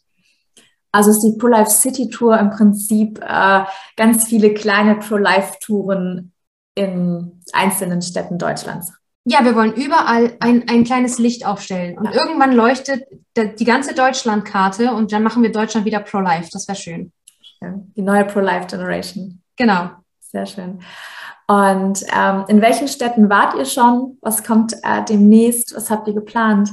[0.91, 3.63] Also ist die Pro-Life City Tour im Prinzip äh,
[3.95, 6.33] ganz viele kleine Pro-Life-Touren
[6.75, 8.93] in einzelnen Städten Deutschlands.
[9.25, 11.97] Ja, wir wollen überall ein, ein kleines Licht aufstellen.
[11.97, 12.13] Und ja.
[12.13, 13.05] irgendwann leuchtet
[13.37, 16.49] die ganze Deutschlandkarte und dann machen wir Deutschland wieder Pro-Life.
[16.51, 17.11] Das wäre schön.
[17.95, 19.41] Die neue Pro-Life Generation.
[19.55, 19.89] Genau.
[20.19, 20.79] Sehr schön.
[21.47, 24.17] Und ähm, in welchen Städten wart ihr schon?
[24.21, 25.75] Was kommt äh, demnächst?
[25.75, 26.71] Was habt ihr geplant?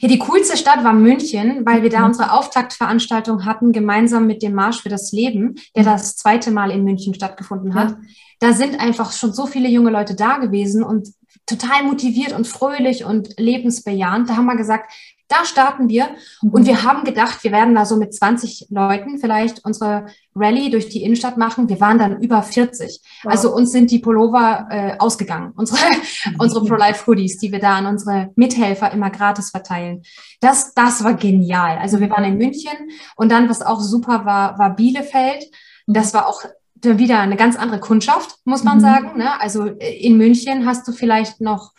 [0.00, 2.06] Ja, die coolste Stadt war München, weil wir da mhm.
[2.06, 5.86] unsere Auftaktveranstaltung hatten, gemeinsam mit dem Marsch für das Leben, der mhm.
[5.86, 7.90] das zweite Mal in München stattgefunden hat.
[7.90, 7.96] Ja.
[8.40, 11.08] Da sind einfach schon so viele junge Leute da gewesen und
[11.46, 14.28] total motiviert und fröhlich und lebensbejahend.
[14.28, 14.92] Da haben wir gesagt,
[15.32, 16.10] da starten wir.
[16.42, 16.50] Mhm.
[16.50, 20.88] Und wir haben gedacht, wir werden da so mit 20 Leuten vielleicht unsere Rallye durch
[20.88, 21.68] die Innenstadt machen.
[21.68, 23.00] Wir waren dann über 40.
[23.22, 23.32] Wow.
[23.32, 26.36] Also uns sind die Pullover äh, ausgegangen, unsere, mhm.
[26.38, 30.02] unsere Pro-Life-Hoodies, die wir da an unsere Mithelfer immer gratis verteilen.
[30.40, 31.78] Das, das war genial.
[31.78, 35.44] Also wir waren in München und dann, was auch super war, war Bielefeld.
[35.86, 36.42] Das war auch
[36.82, 38.82] wieder eine ganz andere Kundschaft, muss man mhm.
[38.82, 39.18] sagen.
[39.18, 39.40] Ne?
[39.40, 41.72] Also äh, in München hast du vielleicht noch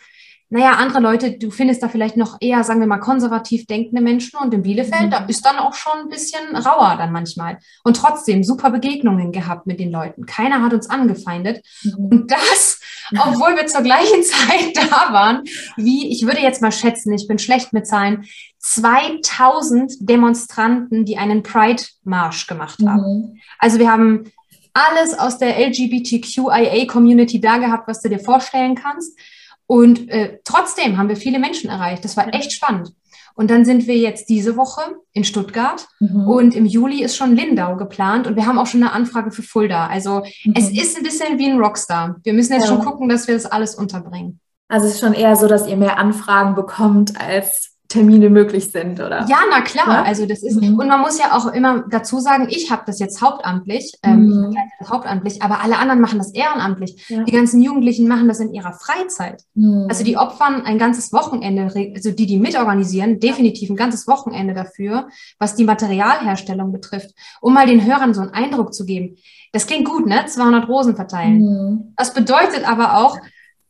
[0.54, 4.38] naja, andere Leute, du findest da vielleicht noch eher, sagen wir mal, konservativ denkende Menschen
[4.38, 5.10] und in Bielefeld, mhm.
[5.10, 7.58] da ist dann auch schon ein bisschen rauer dann manchmal.
[7.82, 10.26] Und trotzdem super Begegnungen gehabt mit den Leuten.
[10.26, 11.66] Keiner hat uns angefeindet.
[11.82, 12.04] Mhm.
[12.06, 12.78] Und das,
[13.18, 15.42] obwohl wir zur gleichen Zeit da waren,
[15.76, 18.24] wie, ich würde jetzt mal schätzen, ich bin schlecht mit Zahlen,
[18.60, 23.02] 2000 Demonstranten, die einen Pride-Marsch gemacht haben.
[23.02, 23.40] Mhm.
[23.58, 24.30] Also wir haben
[24.72, 29.18] alles aus der LGBTQIA-Community da gehabt, was du dir vorstellen kannst.
[29.66, 32.04] Und äh, trotzdem haben wir viele Menschen erreicht.
[32.04, 32.92] Das war echt spannend.
[33.36, 36.28] Und dann sind wir jetzt diese Woche in Stuttgart mhm.
[36.28, 39.42] und im Juli ist schon Lindau geplant und wir haben auch schon eine Anfrage für
[39.42, 39.88] Fulda.
[39.88, 40.54] Also mhm.
[40.56, 42.16] es ist ein bisschen wie ein Rockstar.
[42.22, 42.68] Wir müssen jetzt ja.
[42.68, 44.38] schon gucken, dass wir das alles unterbringen.
[44.68, 48.98] Also es ist schon eher so, dass ihr mehr Anfragen bekommt als Termine möglich sind,
[48.98, 49.24] oder?
[49.28, 49.86] Ja, na klar.
[49.86, 50.02] Ja?
[50.02, 50.80] Also das ist, mhm.
[50.80, 54.56] und man muss ja auch immer dazu sagen, ich habe das jetzt hauptamtlich, ähm, mhm.
[54.80, 57.08] das hauptamtlich, aber alle anderen machen das ehrenamtlich.
[57.08, 57.22] Ja.
[57.22, 59.44] Die ganzen Jugendlichen machen das in ihrer Freizeit.
[59.54, 59.86] Mhm.
[59.88, 65.06] Also die opfern ein ganzes Wochenende, also die, die mitorganisieren, definitiv ein ganzes Wochenende dafür,
[65.38, 69.18] was die Materialherstellung betrifft, um mal den Hörern so einen Eindruck zu geben.
[69.52, 70.26] Das klingt gut, ne?
[70.26, 71.38] 200 Rosen verteilen.
[71.38, 71.92] Mhm.
[71.96, 73.16] Das bedeutet aber auch,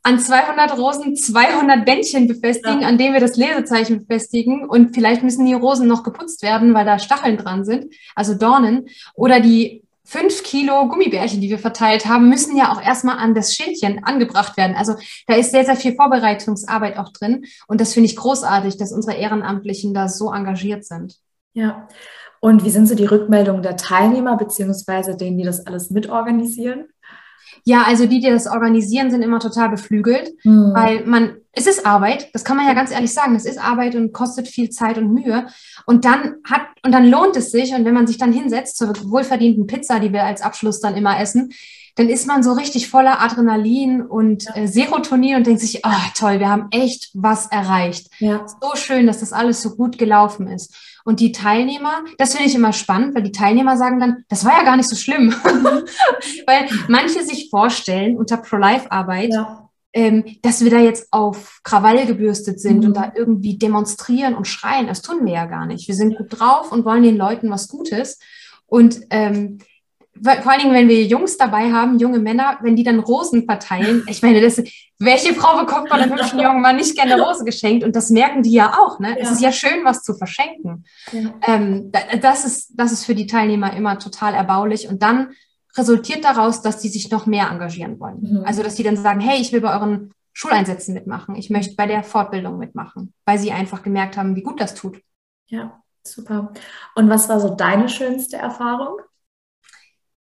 [0.04, 2.88] an 200 Rosen 200 Bändchen befestigen, ja.
[2.88, 4.68] an denen wir das Lesezeichen befestigen.
[4.68, 8.86] Und vielleicht müssen die Rosen noch geputzt werden, weil da Stacheln dran sind, also Dornen.
[9.14, 13.54] Oder die fünf Kilo Gummibärchen, die wir verteilt haben, müssen ja auch erstmal an das
[13.54, 14.76] Schildchen angebracht werden.
[14.76, 14.94] Also
[15.26, 17.46] da ist sehr, sehr viel Vorbereitungsarbeit auch drin.
[17.66, 21.16] Und das finde ich großartig, dass unsere Ehrenamtlichen da so engagiert sind.
[21.54, 21.88] Ja.
[22.40, 26.88] Und wie sind so die Rückmeldungen der Teilnehmer, beziehungsweise denen, die das alles mitorganisieren?
[27.62, 30.72] Ja, also die, die das organisieren, sind immer total beflügelt, mhm.
[30.74, 33.94] weil man, es ist Arbeit, das kann man ja ganz ehrlich sagen, es ist Arbeit
[33.94, 35.46] und kostet viel Zeit und Mühe.
[35.86, 38.92] Und dann hat, und dann lohnt es sich, und wenn man sich dann hinsetzt zur
[39.10, 41.52] wohlverdienten Pizza, die wir als Abschluss dann immer essen,
[41.96, 46.40] dann ist man so richtig voller Adrenalin und äh, Serotonin und denkt sich, oh toll,
[46.40, 48.08] wir haben echt was erreicht.
[48.18, 48.46] Ja.
[48.60, 50.74] So schön, dass das alles so gut gelaufen ist.
[51.04, 54.52] Und die Teilnehmer, das finde ich immer spannend, weil die Teilnehmer sagen dann, das war
[54.52, 55.34] ja gar nicht so schlimm.
[56.46, 59.68] weil manche sich vorstellen unter Pro-Life-Arbeit, ja.
[59.92, 62.86] ähm, dass wir da jetzt auf Krawall gebürstet sind mhm.
[62.86, 64.86] und da irgendwie demonstrieren und schreien.
[64.86, 65.86] Das tun wir ja gar nicht.
[65.88, 68.18] Wir sind gut drauf und wollen den Leuten was Gutes.
[68.66, 69.58] Und ähm,
[70.22, 74.04] vor allen Dingen, wenn wir Jungs dabei haben, junge Männer, wenn die dann Rosen verteilen,
[74.08, 74.62] ich meine, das,
[74.98, 77.84] welche Frau bekommt von einem hübschen jungen Mann nicht gerne Rose geschenkt?
[77.84, 79.00] Und das merken die ja auch.
[79.00, 79.10] Ne?
[79.10, 79.16] Ja.
[79.18, 80.84] Es ist ja schön, was zu verschenken.
[81.12, 81.34] Ja.
[81.46, 84.88] Ähm, das, ist, das ist für die Teilnehmer immer total erbaulich.
[84.88, 85.32] Und dann
[85.76, 88.20] resultiert daraus, dass die sich noch mehr engagieren wollen.
[88.20, 88.44] Mhm.
[88.44, 91.36] Also, dass die dann sagen, hey, ich will bei euren Schuleinsätzen mitmachen.
[91.36, 95.00] Ich möchte bei der Fortbildung mitmachen, weil sie einfach gemerkt haben, wie gut das tut.
[95.46, 96.52] Ja, super.
[96.94, 98.98] Und was war so deine schönste Erfahrung?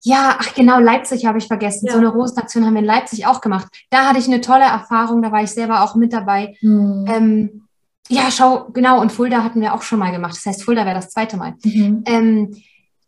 [0.04, 1.86] Ja, ach genau, Leipzig habe ich vergessen.
[1.86, 1.92] Ja.
[1.92, 3.68] So eine Rosenaktion haben wir in Leipzig auch gemacht.
[3.90, 6.56] Da hatte ich eine tolle Erfahrung, da war ich selber auch mit dabei.
[6.60, 7.04] Mhm.
[7.08, 7.68] Ähm,
[8.08, 10.36] ja, schau, genau, und Fulda hatten wir auch schon mal gemacht.
[10.36, 11.54] Das heißt, Fulda wäre das zweite Mal.
[11.62, 12.02] Mhm.
[12.06, 12.62] Ähm,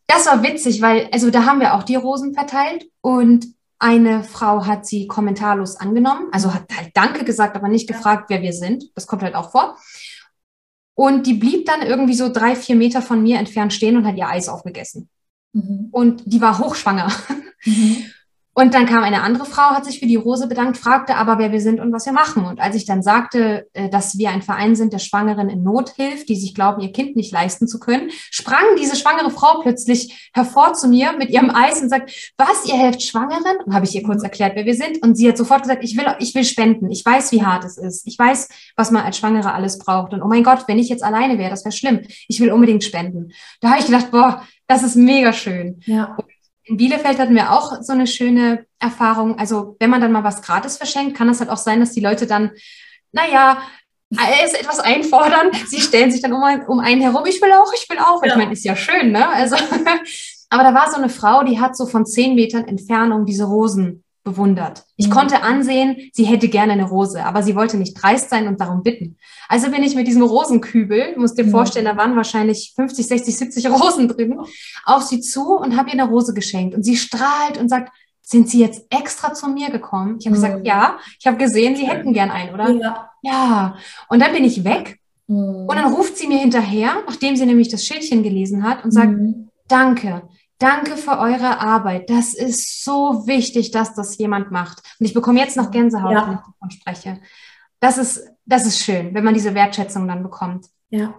[0.06, 3.46] das war witzig, weil, also da haben wir auch die Rosen verteilt und
[3.78, 8.40] eine Frau hat sie kommentarlos angenommen, also hat halt Danke gesagt, aber nicht gefragt, wer
[8.40, 8.84] wir sind.
[8.94, 9.76] Das kommt halt auch vor.
[10.94, 14.16] Und die blieb dann irgendwie so drei, vier Meter von mir entfernt stehen und hat
[14.16, 15.08] ihr Eis aufgegessen.
[15.54, 15.88] Mhm.
[15.90, 17.10] Und die war hochschwanger.
[17.64, 18.04] Mhm.
[18.54, 21.50] Und dann kam eine andere Frau, hat sich für die Rose bedankt, fragte aber, wer
[21.50, 22.44] wir sind und was wir machen.
[22.46, 25.90] Und als ich dann sagte, äh, dass wir ein Verein sind, der Schwangeren in Not
[25.90, 30.30] hilft, die sich glauben, ihr Kind nicht leisten zu können, sprang diese schwangere Frau plötzlich
[30.32, 33.56] hervor zu mir mit ihrem Eis und sagt, was, ihr helft Schwangeren?
[33.66, 35.02] Und habe ich ihr kurz erklärt, wer wir sind.
[35.02, 36.92] Und sie hat sofort gesagt, ich will, ich will spenden.
[36.92, 38.06] Ich weiß, wie hart es ist.
[38.06, 40.12] Ich weiß, was man als Schwangere alles braucht.
[40.12, 42.02] Und oh mein Gott, wenn ich jetzt alleine wäre, das wäre schlimm.
[42.28, 43.32] Ich will unbedingt spenden.
[43.60, 45.80] Da habe ich gedacht, boah, das ist mega schön.
[45.84, 46.14] Ja.
[46.16, 46.24] Und
[46.64, 49.38] in Bielefeld hatten wir auch so eine schöne Erfahrung.
[49.38, 52.00] Also wenn man dann mal was gratis verschenkt, kann es halt auch sein, dass die
[52.00, 52.52] Leute dann,
[53.12, 53.58] naja,
[54.44, 55.50] es etwas einfordern.
[55.66, 57.24] Sie stellen sich dann um, um einen herum.
[57.26, 58.22] Ich will auch, ich will auch.
[58.22, 58.30] Ja.
[58.30, 59.28] Ich meine, ist ja schön, ne?
[59.28, 59.56] Also,
[60.50, 64.03] aber da war so eine Frau, die hat so von zehn Metern Entfernung diese Rosen
[64.24, 64.84] bewundert.
[64.96, 65.12] Ich mhm.
[65.12, 68.82] konnte ansehen, sie hätte gerne eine Rose, aber sie wollte nicht dreist sein und darum
[68.82, 69.18] bitten.
[69.48, 71.50] Also bin ich mit diesem Rosenkübel, musst dir mhm.
[71.50, 74.40] vorstellen, da waren wahrscheinlich 50, 60, 70 Rosen drin,
[74.84, 76.74] auf sie zu und habe ihr eine Rose geschenkt.
[76.74, 77.92] Und sie strahlt und sagt,
[78.26, 80.16] sind Sie jetzt extra zu mir gekommen?
[80.18, 80.42] Ich habe mhm.
[80.42, 80.98] gesagt, ja.
[81.20, 82.70] Ich habe gesehen, Sie hätten gern einen, oder?
[82.70, 83.10] Ja.
[83.20, 83.76] Ja.
[84.08, 84.98] Und dann bin ich weg.
[85.26, 85.66] Mhm.
[85.68, 89.12] Und dann ruft sie mir hinterher, nachdem sie nämlich das Schildchen gelesen hat und sagt,
[89.12, 89.50] mhm.
[89.68, 90.22] danke.
[90.64, 92.08] Danke für eure Arbeit.
[92.08, 94.82] Das ist so wichtig, dass das jemand macht.
[94.98, 96.26] Und ich bekomme jetzt noch Gänsehaut, ja.
[96.26, 97.20] wenn ich davon spreche.
[97.80, 100.64] Das ist, das ist schön, wenn man diese Wertschätzung dann bekommt.
[100.88, 101.12] Ja.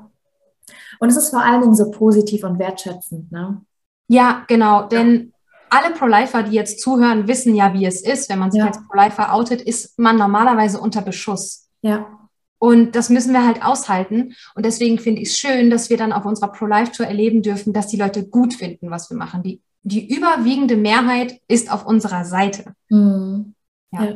[0.99, 3.61] Und es ist vor allen Dingen so positiv und wertschätzend, ne?
[4.07, 4.87] Ja, genau.
[4.87, 5.31] Denn
[5.69, 8.31] alle Pro-Lifer, die jetzt zuhören, wissen ja, wie es ist.
[8.31, 8.65] Wenn man sich ja.
[8.65, 11.69] als Pro-Lifer outet, ist man normalerweise unter Beschuss.
[11.83, 12.24] Ja.
[12.65, 14.33] Und das müssen wir halt aushalten.
[14.55, 17.85] Und deswegen finde ich es schön, dass wir dann auf unserer Pro-Life-Tour erleben dürfen, dass
[17.85, 19.43] die Leute gut finden, was wir machen.
[19.43, 22.73] Die, die überwiegende Mehrheit ist auf unserer Seite.
[22.89, 23.53] Mhm.
[23.91, 24.05] Ja.
[24.05, 24.13] ja.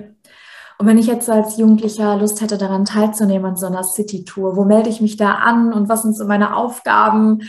[0.80, 4.66] Und wenn ich jetzt als Jugendlicher Lust hätte, daran teilzunehmen an so einer City-Tour, wo
[4.66, 7.44] melde ich mich da an und was sind so meine Aufgaben?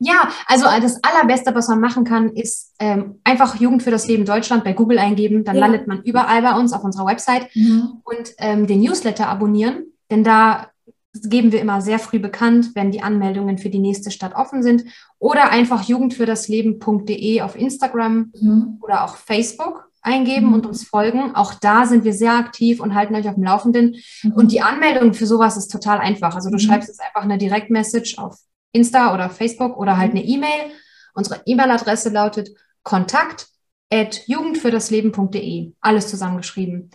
[0.00, 4.24] Ja, also das Allerbeste, was man machen kann, ist ähm, einfach Jugend für das Leben
[4.24, 5.44] Deutschland bei Google eingeben.
[5.44, 5.60] Dann ja.
[5.60, 8.00] landet man überall bei uns auf unserer Website mhm.
[8.02, 10.68] und ähm, den Newsletter abonnieren, denn da
[11.14, 14.84] geben wir immer sehr früh bekannt, wenn die Anmeldungen für die nächste Stadt offen sind.
[15.18, 18.78] Oder einfach jugendfürdasleben.de auf Instagram mhm.
[18.80, 20.54] oder auch Facebook eingeben mhm.
[20.54, 21.34] und uns folgen.
[21.34, 23.96] Auch da sind wir sehr aktiv und halten euch auf dem Laufenden.
[24.22, 24.32] Mhm.
[24.32, 26.34] Und die Anmeldung für sowas ist total einfach.
[26.34, 26.60] Also du mhm.
[26.60, 28.38] schreibst jetzt einfach eine Direktmessage auf
[28.72, 30.20] Insta oder Facebook oder halt mhm.
[30.20, 30.72] eine E-Mail.
[31.14, 32.50] Unsere E-Mail-Adresse lautet
[32.82, 33.48] kontakt
[33.92, 35.72] at jugendfürdasleben.de.
[35.80, 36.90] Alles zusammengeschrieben.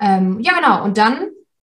[0.00, 0.84] Ähm, ja, genau.
[0.84, 1.28] Und dann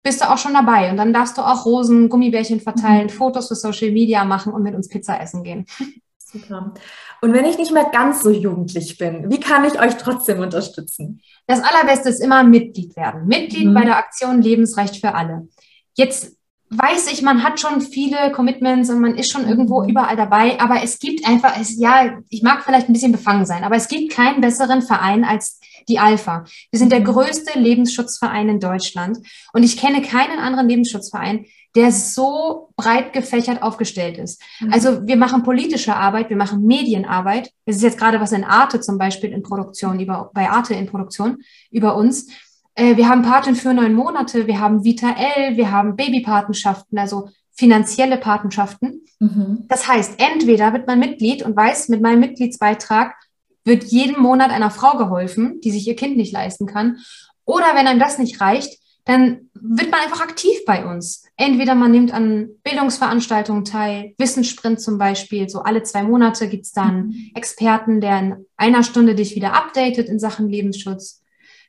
[0.04, 0.92] bist du auch schon dabei.
[0.92, 3.12] Und dann darfst du auch Rosen, Gummibärchen verteilen, mhm.
[3.12, 5.66] Fotos für Social Media machen und mit uns Pizza essen gehen.
[6.18, 6.74] Super.
[7.22, 11.22] Und wenn ich nicht mehr ganz so jugendlich bin, wie kann ich euch trotzdem unterstützen?
[11.48, 13.28] Das Allerbeste ist immer Mitglied werden.
[13.28, 13.74] Mitglied mhm.
[13.74, 15.48] bei der Aktion Lebensrecht für alle.
[15.96, 16.36] Jetzt
[16.78, 20.84] weiß ich, man hat schon viele Commitments und man ist schon irgendwo überall dabei, aber
[20.84, 24.12] es gibt einfach, es, ja, ich mag vielleicht ein bisschen befangen sein, aber es gibt
[24.12, 26.46] keinen besseren Verein als die Alpha.
[26.72, 29.20] Wir sind der größte Lebensschutzverein in Deutschland
[29.54, 34.42] und ich kenne keinen anderen Lebensschutzverein, der so breit gefächert aufgestellt ist.
[34.60, 34.74] Mhm.
[34.74, 37.52] Also wir machen politische Arbeit, wir machen Medienarbeit.
[37.66, 40.86] Es ist jetzt gerade was in Arte zum Beispiel in Produktion, über, bei Arte in
[40.86, 41.38] Produktion
[41.72, 42.28] über uns.
[42.76, 47.30] Äh, wir haben Paten für neun Monate, wir haben Vita L, wir haben Babypatenschaften, also
[47.52, 49.06] finanzielle Patenschaften.
[49.20, 49.66] Mhm.
[49.68, 53.16] Das heißt, entweder wird man Mitglied und weiß, mit meinem Mitgliedsbeitrag
[53.64, 56.98] wird jeden Monat einer Frau geholfen, die sich ihr Kind nicht leisten kann.
[57.46, 61.26] Oder wenn einem das nicht reicht, dann wird man einfach aktiv bei uns.
[61.36, 67.08] Entweder man nimmt an Bildungsveranstaltungen teil, Wissenssprint zum Beispiel, so alle zwei Monate gibt's dann
[67.08, 67.32] mhm.
[67.36, 71.23] Experten, der in einer Stunde dich wieder updatet in Sachen Lebensschutz.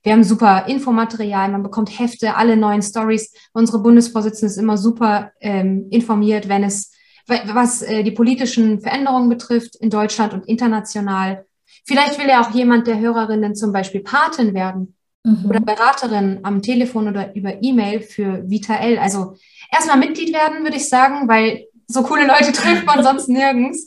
[0.04, 3.32] Wir haben super Infomaterial, man bekommt Hefte, alle neuen Stories.
[3.54, 6.92] Unsere Bundesvorsitzende ist immer super ähm, informiert, wenn es,
[7.26, 11.46] was äh, die politischen Veränderungen betrifft in Deutschland und international.
[11.86, 15.46] Vielleicht will ja auch jemand der Hörerinnen zum Beispiel Patin werden mhm.
[15.48, 18.98] oder Beraterin am Telefon oder über E-Mail für VitaL.
[18.98, 19.36] Also
[19.72, 23.86] erstmal Mitglied werden, würde ich sagen, weil so coole Leute trifft man sonst nirgends.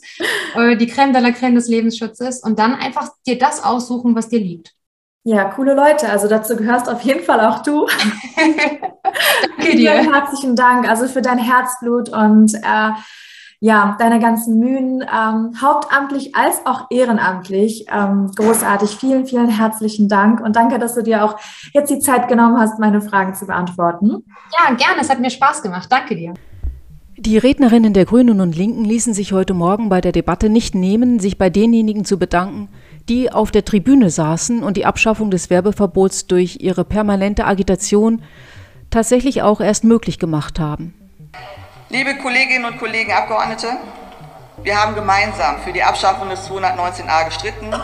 [0.56, 4.28] Äh, die Creme de la Creme des Lebensschutzes und dann einfach dir das aussuchen, was
[4.28, 4.74] dir liegt.
[5.28, 6.08] Ja, coole Leute.
[6.08, 7.86] Also dazu gehörst auf jeden Fall auch du.
[9.58, 9.92] Danke dir.
[9.92, 12.90] Vielen herzlichen Dank also für dein Herzblut und äh,
[13.60, 17.84] ja, deine ganzen Mühen, ähm, hauptamtlich als auch ehrenamtlich.
[17.92, 18.96] Ähm, großartig.
[18.96, 21.36] Vielen, vielen herzlichen Dank und danke, dass du dir auch
[21.74, 24.24] jetzt die Zeit genommen hast, meine Fragen zu beantworten.
[24.58, 25.02] Ja, gerne.
[25.02, 25.88] Es hat mir Spaß gemacht.
[25.92, 26.32] Danke dir.
[27.18, 31.18] Die Rednerinnen der Grünen und Linken ließen sich heute Morgen bei der Debatte nicht nehmen,
[31.18, 32.70] sich bei denjenigen zu bedanken,
[33.08, 38.22] die auf der Tribüne saßen und die Abschaffung des Werbeverbots durch ihre permanente Agitation
[38.90, 40.94] tatsächlich auch erst möglich gemacht haben.
[41.90, 43.68] Liebe Kolleginnen und Kollegen Abgeordnete,
[44.62, 47.74] wir haben gemeinsam für die Abschaffung des 219a gestritten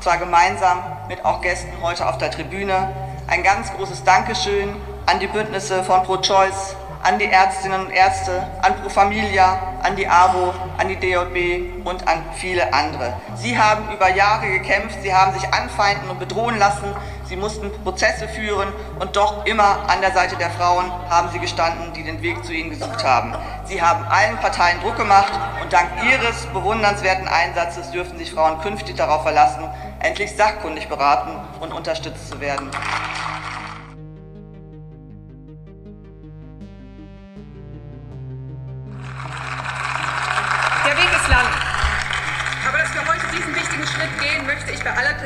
[0.00, 2.94] zwar gemeinsam mit auch Gästen heute auf der Tribüne.
[3.26, 4.74] Ein ganz großes Dankeschön
[5.06, 10.08] an die Bündnisse von Pro-Choice, an die Ärztinnen und Ärzte, an Pro Familia, an die
[10.08, 13.14] AWO, an die DJB und an viele andere.
[13.36, 18.28] Sie haben über Jahre gekämpft, sie haben sich anfeinden und bedrohen lassen, sie mussten Prozesse
[18.28, 22.44] führen und doch immer an der Seite der Frauen haben sie gestanden, die den Weg
[22.44, 23.34] zu ihnen gesucht haben.
[23.64, 25.32] Sie haben allen Parteien Druck gemacht
[25.62, 29.64] und dank ihres bewundernswerten Einsatzes dürfen sich Frauen künftig darauf verlassen,
[30.00, 32.70] endlich sachkundig beraten und unterstützt zu werden.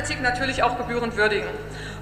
[0.03, 1.47] Kritik natürlich auch gebührend würdigen.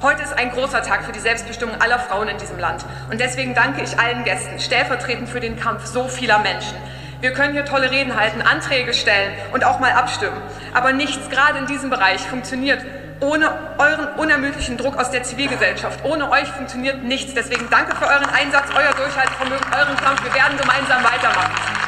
[0.02, 2.84] Heute ist ein großer Tag für die Selbstbestimmung aller Frauen in diesem Land.
[3.12, 6.76] Und deswegen danke ich allen Gästen, stellvertretend für den Kampf so vieler Menschen.
[7.20, 10.42] Wir können hier tolle Reden halten, Anträge stellen und auch mal abstimmen.
[10.74, 12.84] Aber nichts, gerade in diesem Bereich, funktioniert
[13.20, 16.04] ohne euren unermüdlichen Druck aus der Zivilgesellschaft.
[16.04, 17.36] Ohne euch funktioniert nichts.
[17.36, 20.24] Deswegen danke für euren Einsatz, euer Durchhaltevermögen, euren Kampf.
[20.24, 21.81] Wir werden gemeinsam weitermachen.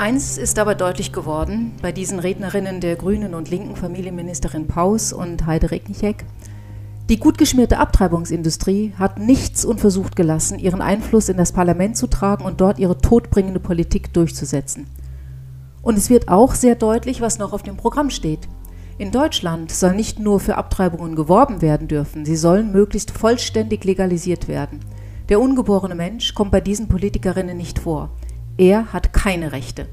[0.00, 5.44] Eins ist aber deutlich geworden bei diesen Rednerinnen der grünen und linken Familienministerin Paus und
[5.44, 6.24] Heide Regnichek.
[7.08, 12.44] Die gut geschmierte Abtreibungsindustrie hat nichts unversucht gelassen, ihren Einfluss in das Parlament zu tragen
[12.44, 14.86] und dort ihre todbringende Politik durchzusetzen.
[15.82, 18.46] Und es wird auch sehr deutlich, was noch auf dem Programm steht.
[18.98, 24.46] In Deutschland soll nicht nur für Abtreibungen geworben werden dürfen, sie sollen möglichst vollständig legalisiert
[24.46, 24.78] werden.
[25.28, 28.10] Der ungeborene Mensch kommt bei diesen Politikerinnen nicht vor.
[28.58, 29.86] Er hat keine Rechte.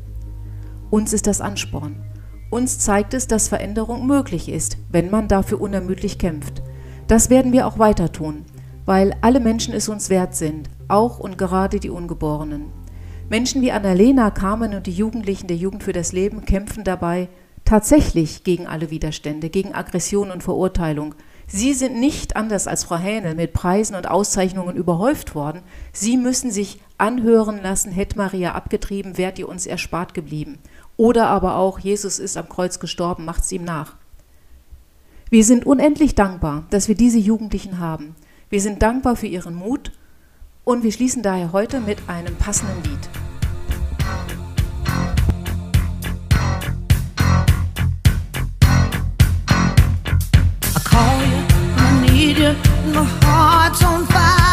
[0.90, 2.04] Uns ist das Ansporn.
[2.50, 6.64] Uns zeigt es, dass Veränderung möglich ist, wenn man dafür unermüdlich kämpft.
[7.08, 8.44] Das werden wir auch weiter tun,
[8.86, 12.72] weil alle Menschen es uns wert sind, auch und gerade die Ungeborenen.
[13.30, 17.30] Menschen wie Annalena, Carmen und die Jugendlichen der Jugend für das Leben kämpfen dabei
[17.66, 21.14] tatsächlich gegen alle Widerstände, gegen Aggression und Verurteilung,
[21.48, 25.62] Sie sind nicht anders als Frau Hähnel mit Preisen und Auszeichnungen überhäuft worden.
[25.94, 30.60] Sie müssen sich anhören lassen, hätte Maria abgetrieben, wärt ihr uns erspart geblieben.
[30.98, 33.96] Oder aber auch, Jesus ist am Kreuz gestorben, macht's ihm nach.
[35.30, 38.16] Wir sind unendlich dankbar, dass wir diese Jugendlichen haben.
[38.50, 39.92] Wir sind dankbar für ihren Mut
[40.64, 43.10] und wir schließen daher heute mit einem passenden Lied.
[52.26, 52.54] need you,
[52.94, 54.45] my heart's on fire.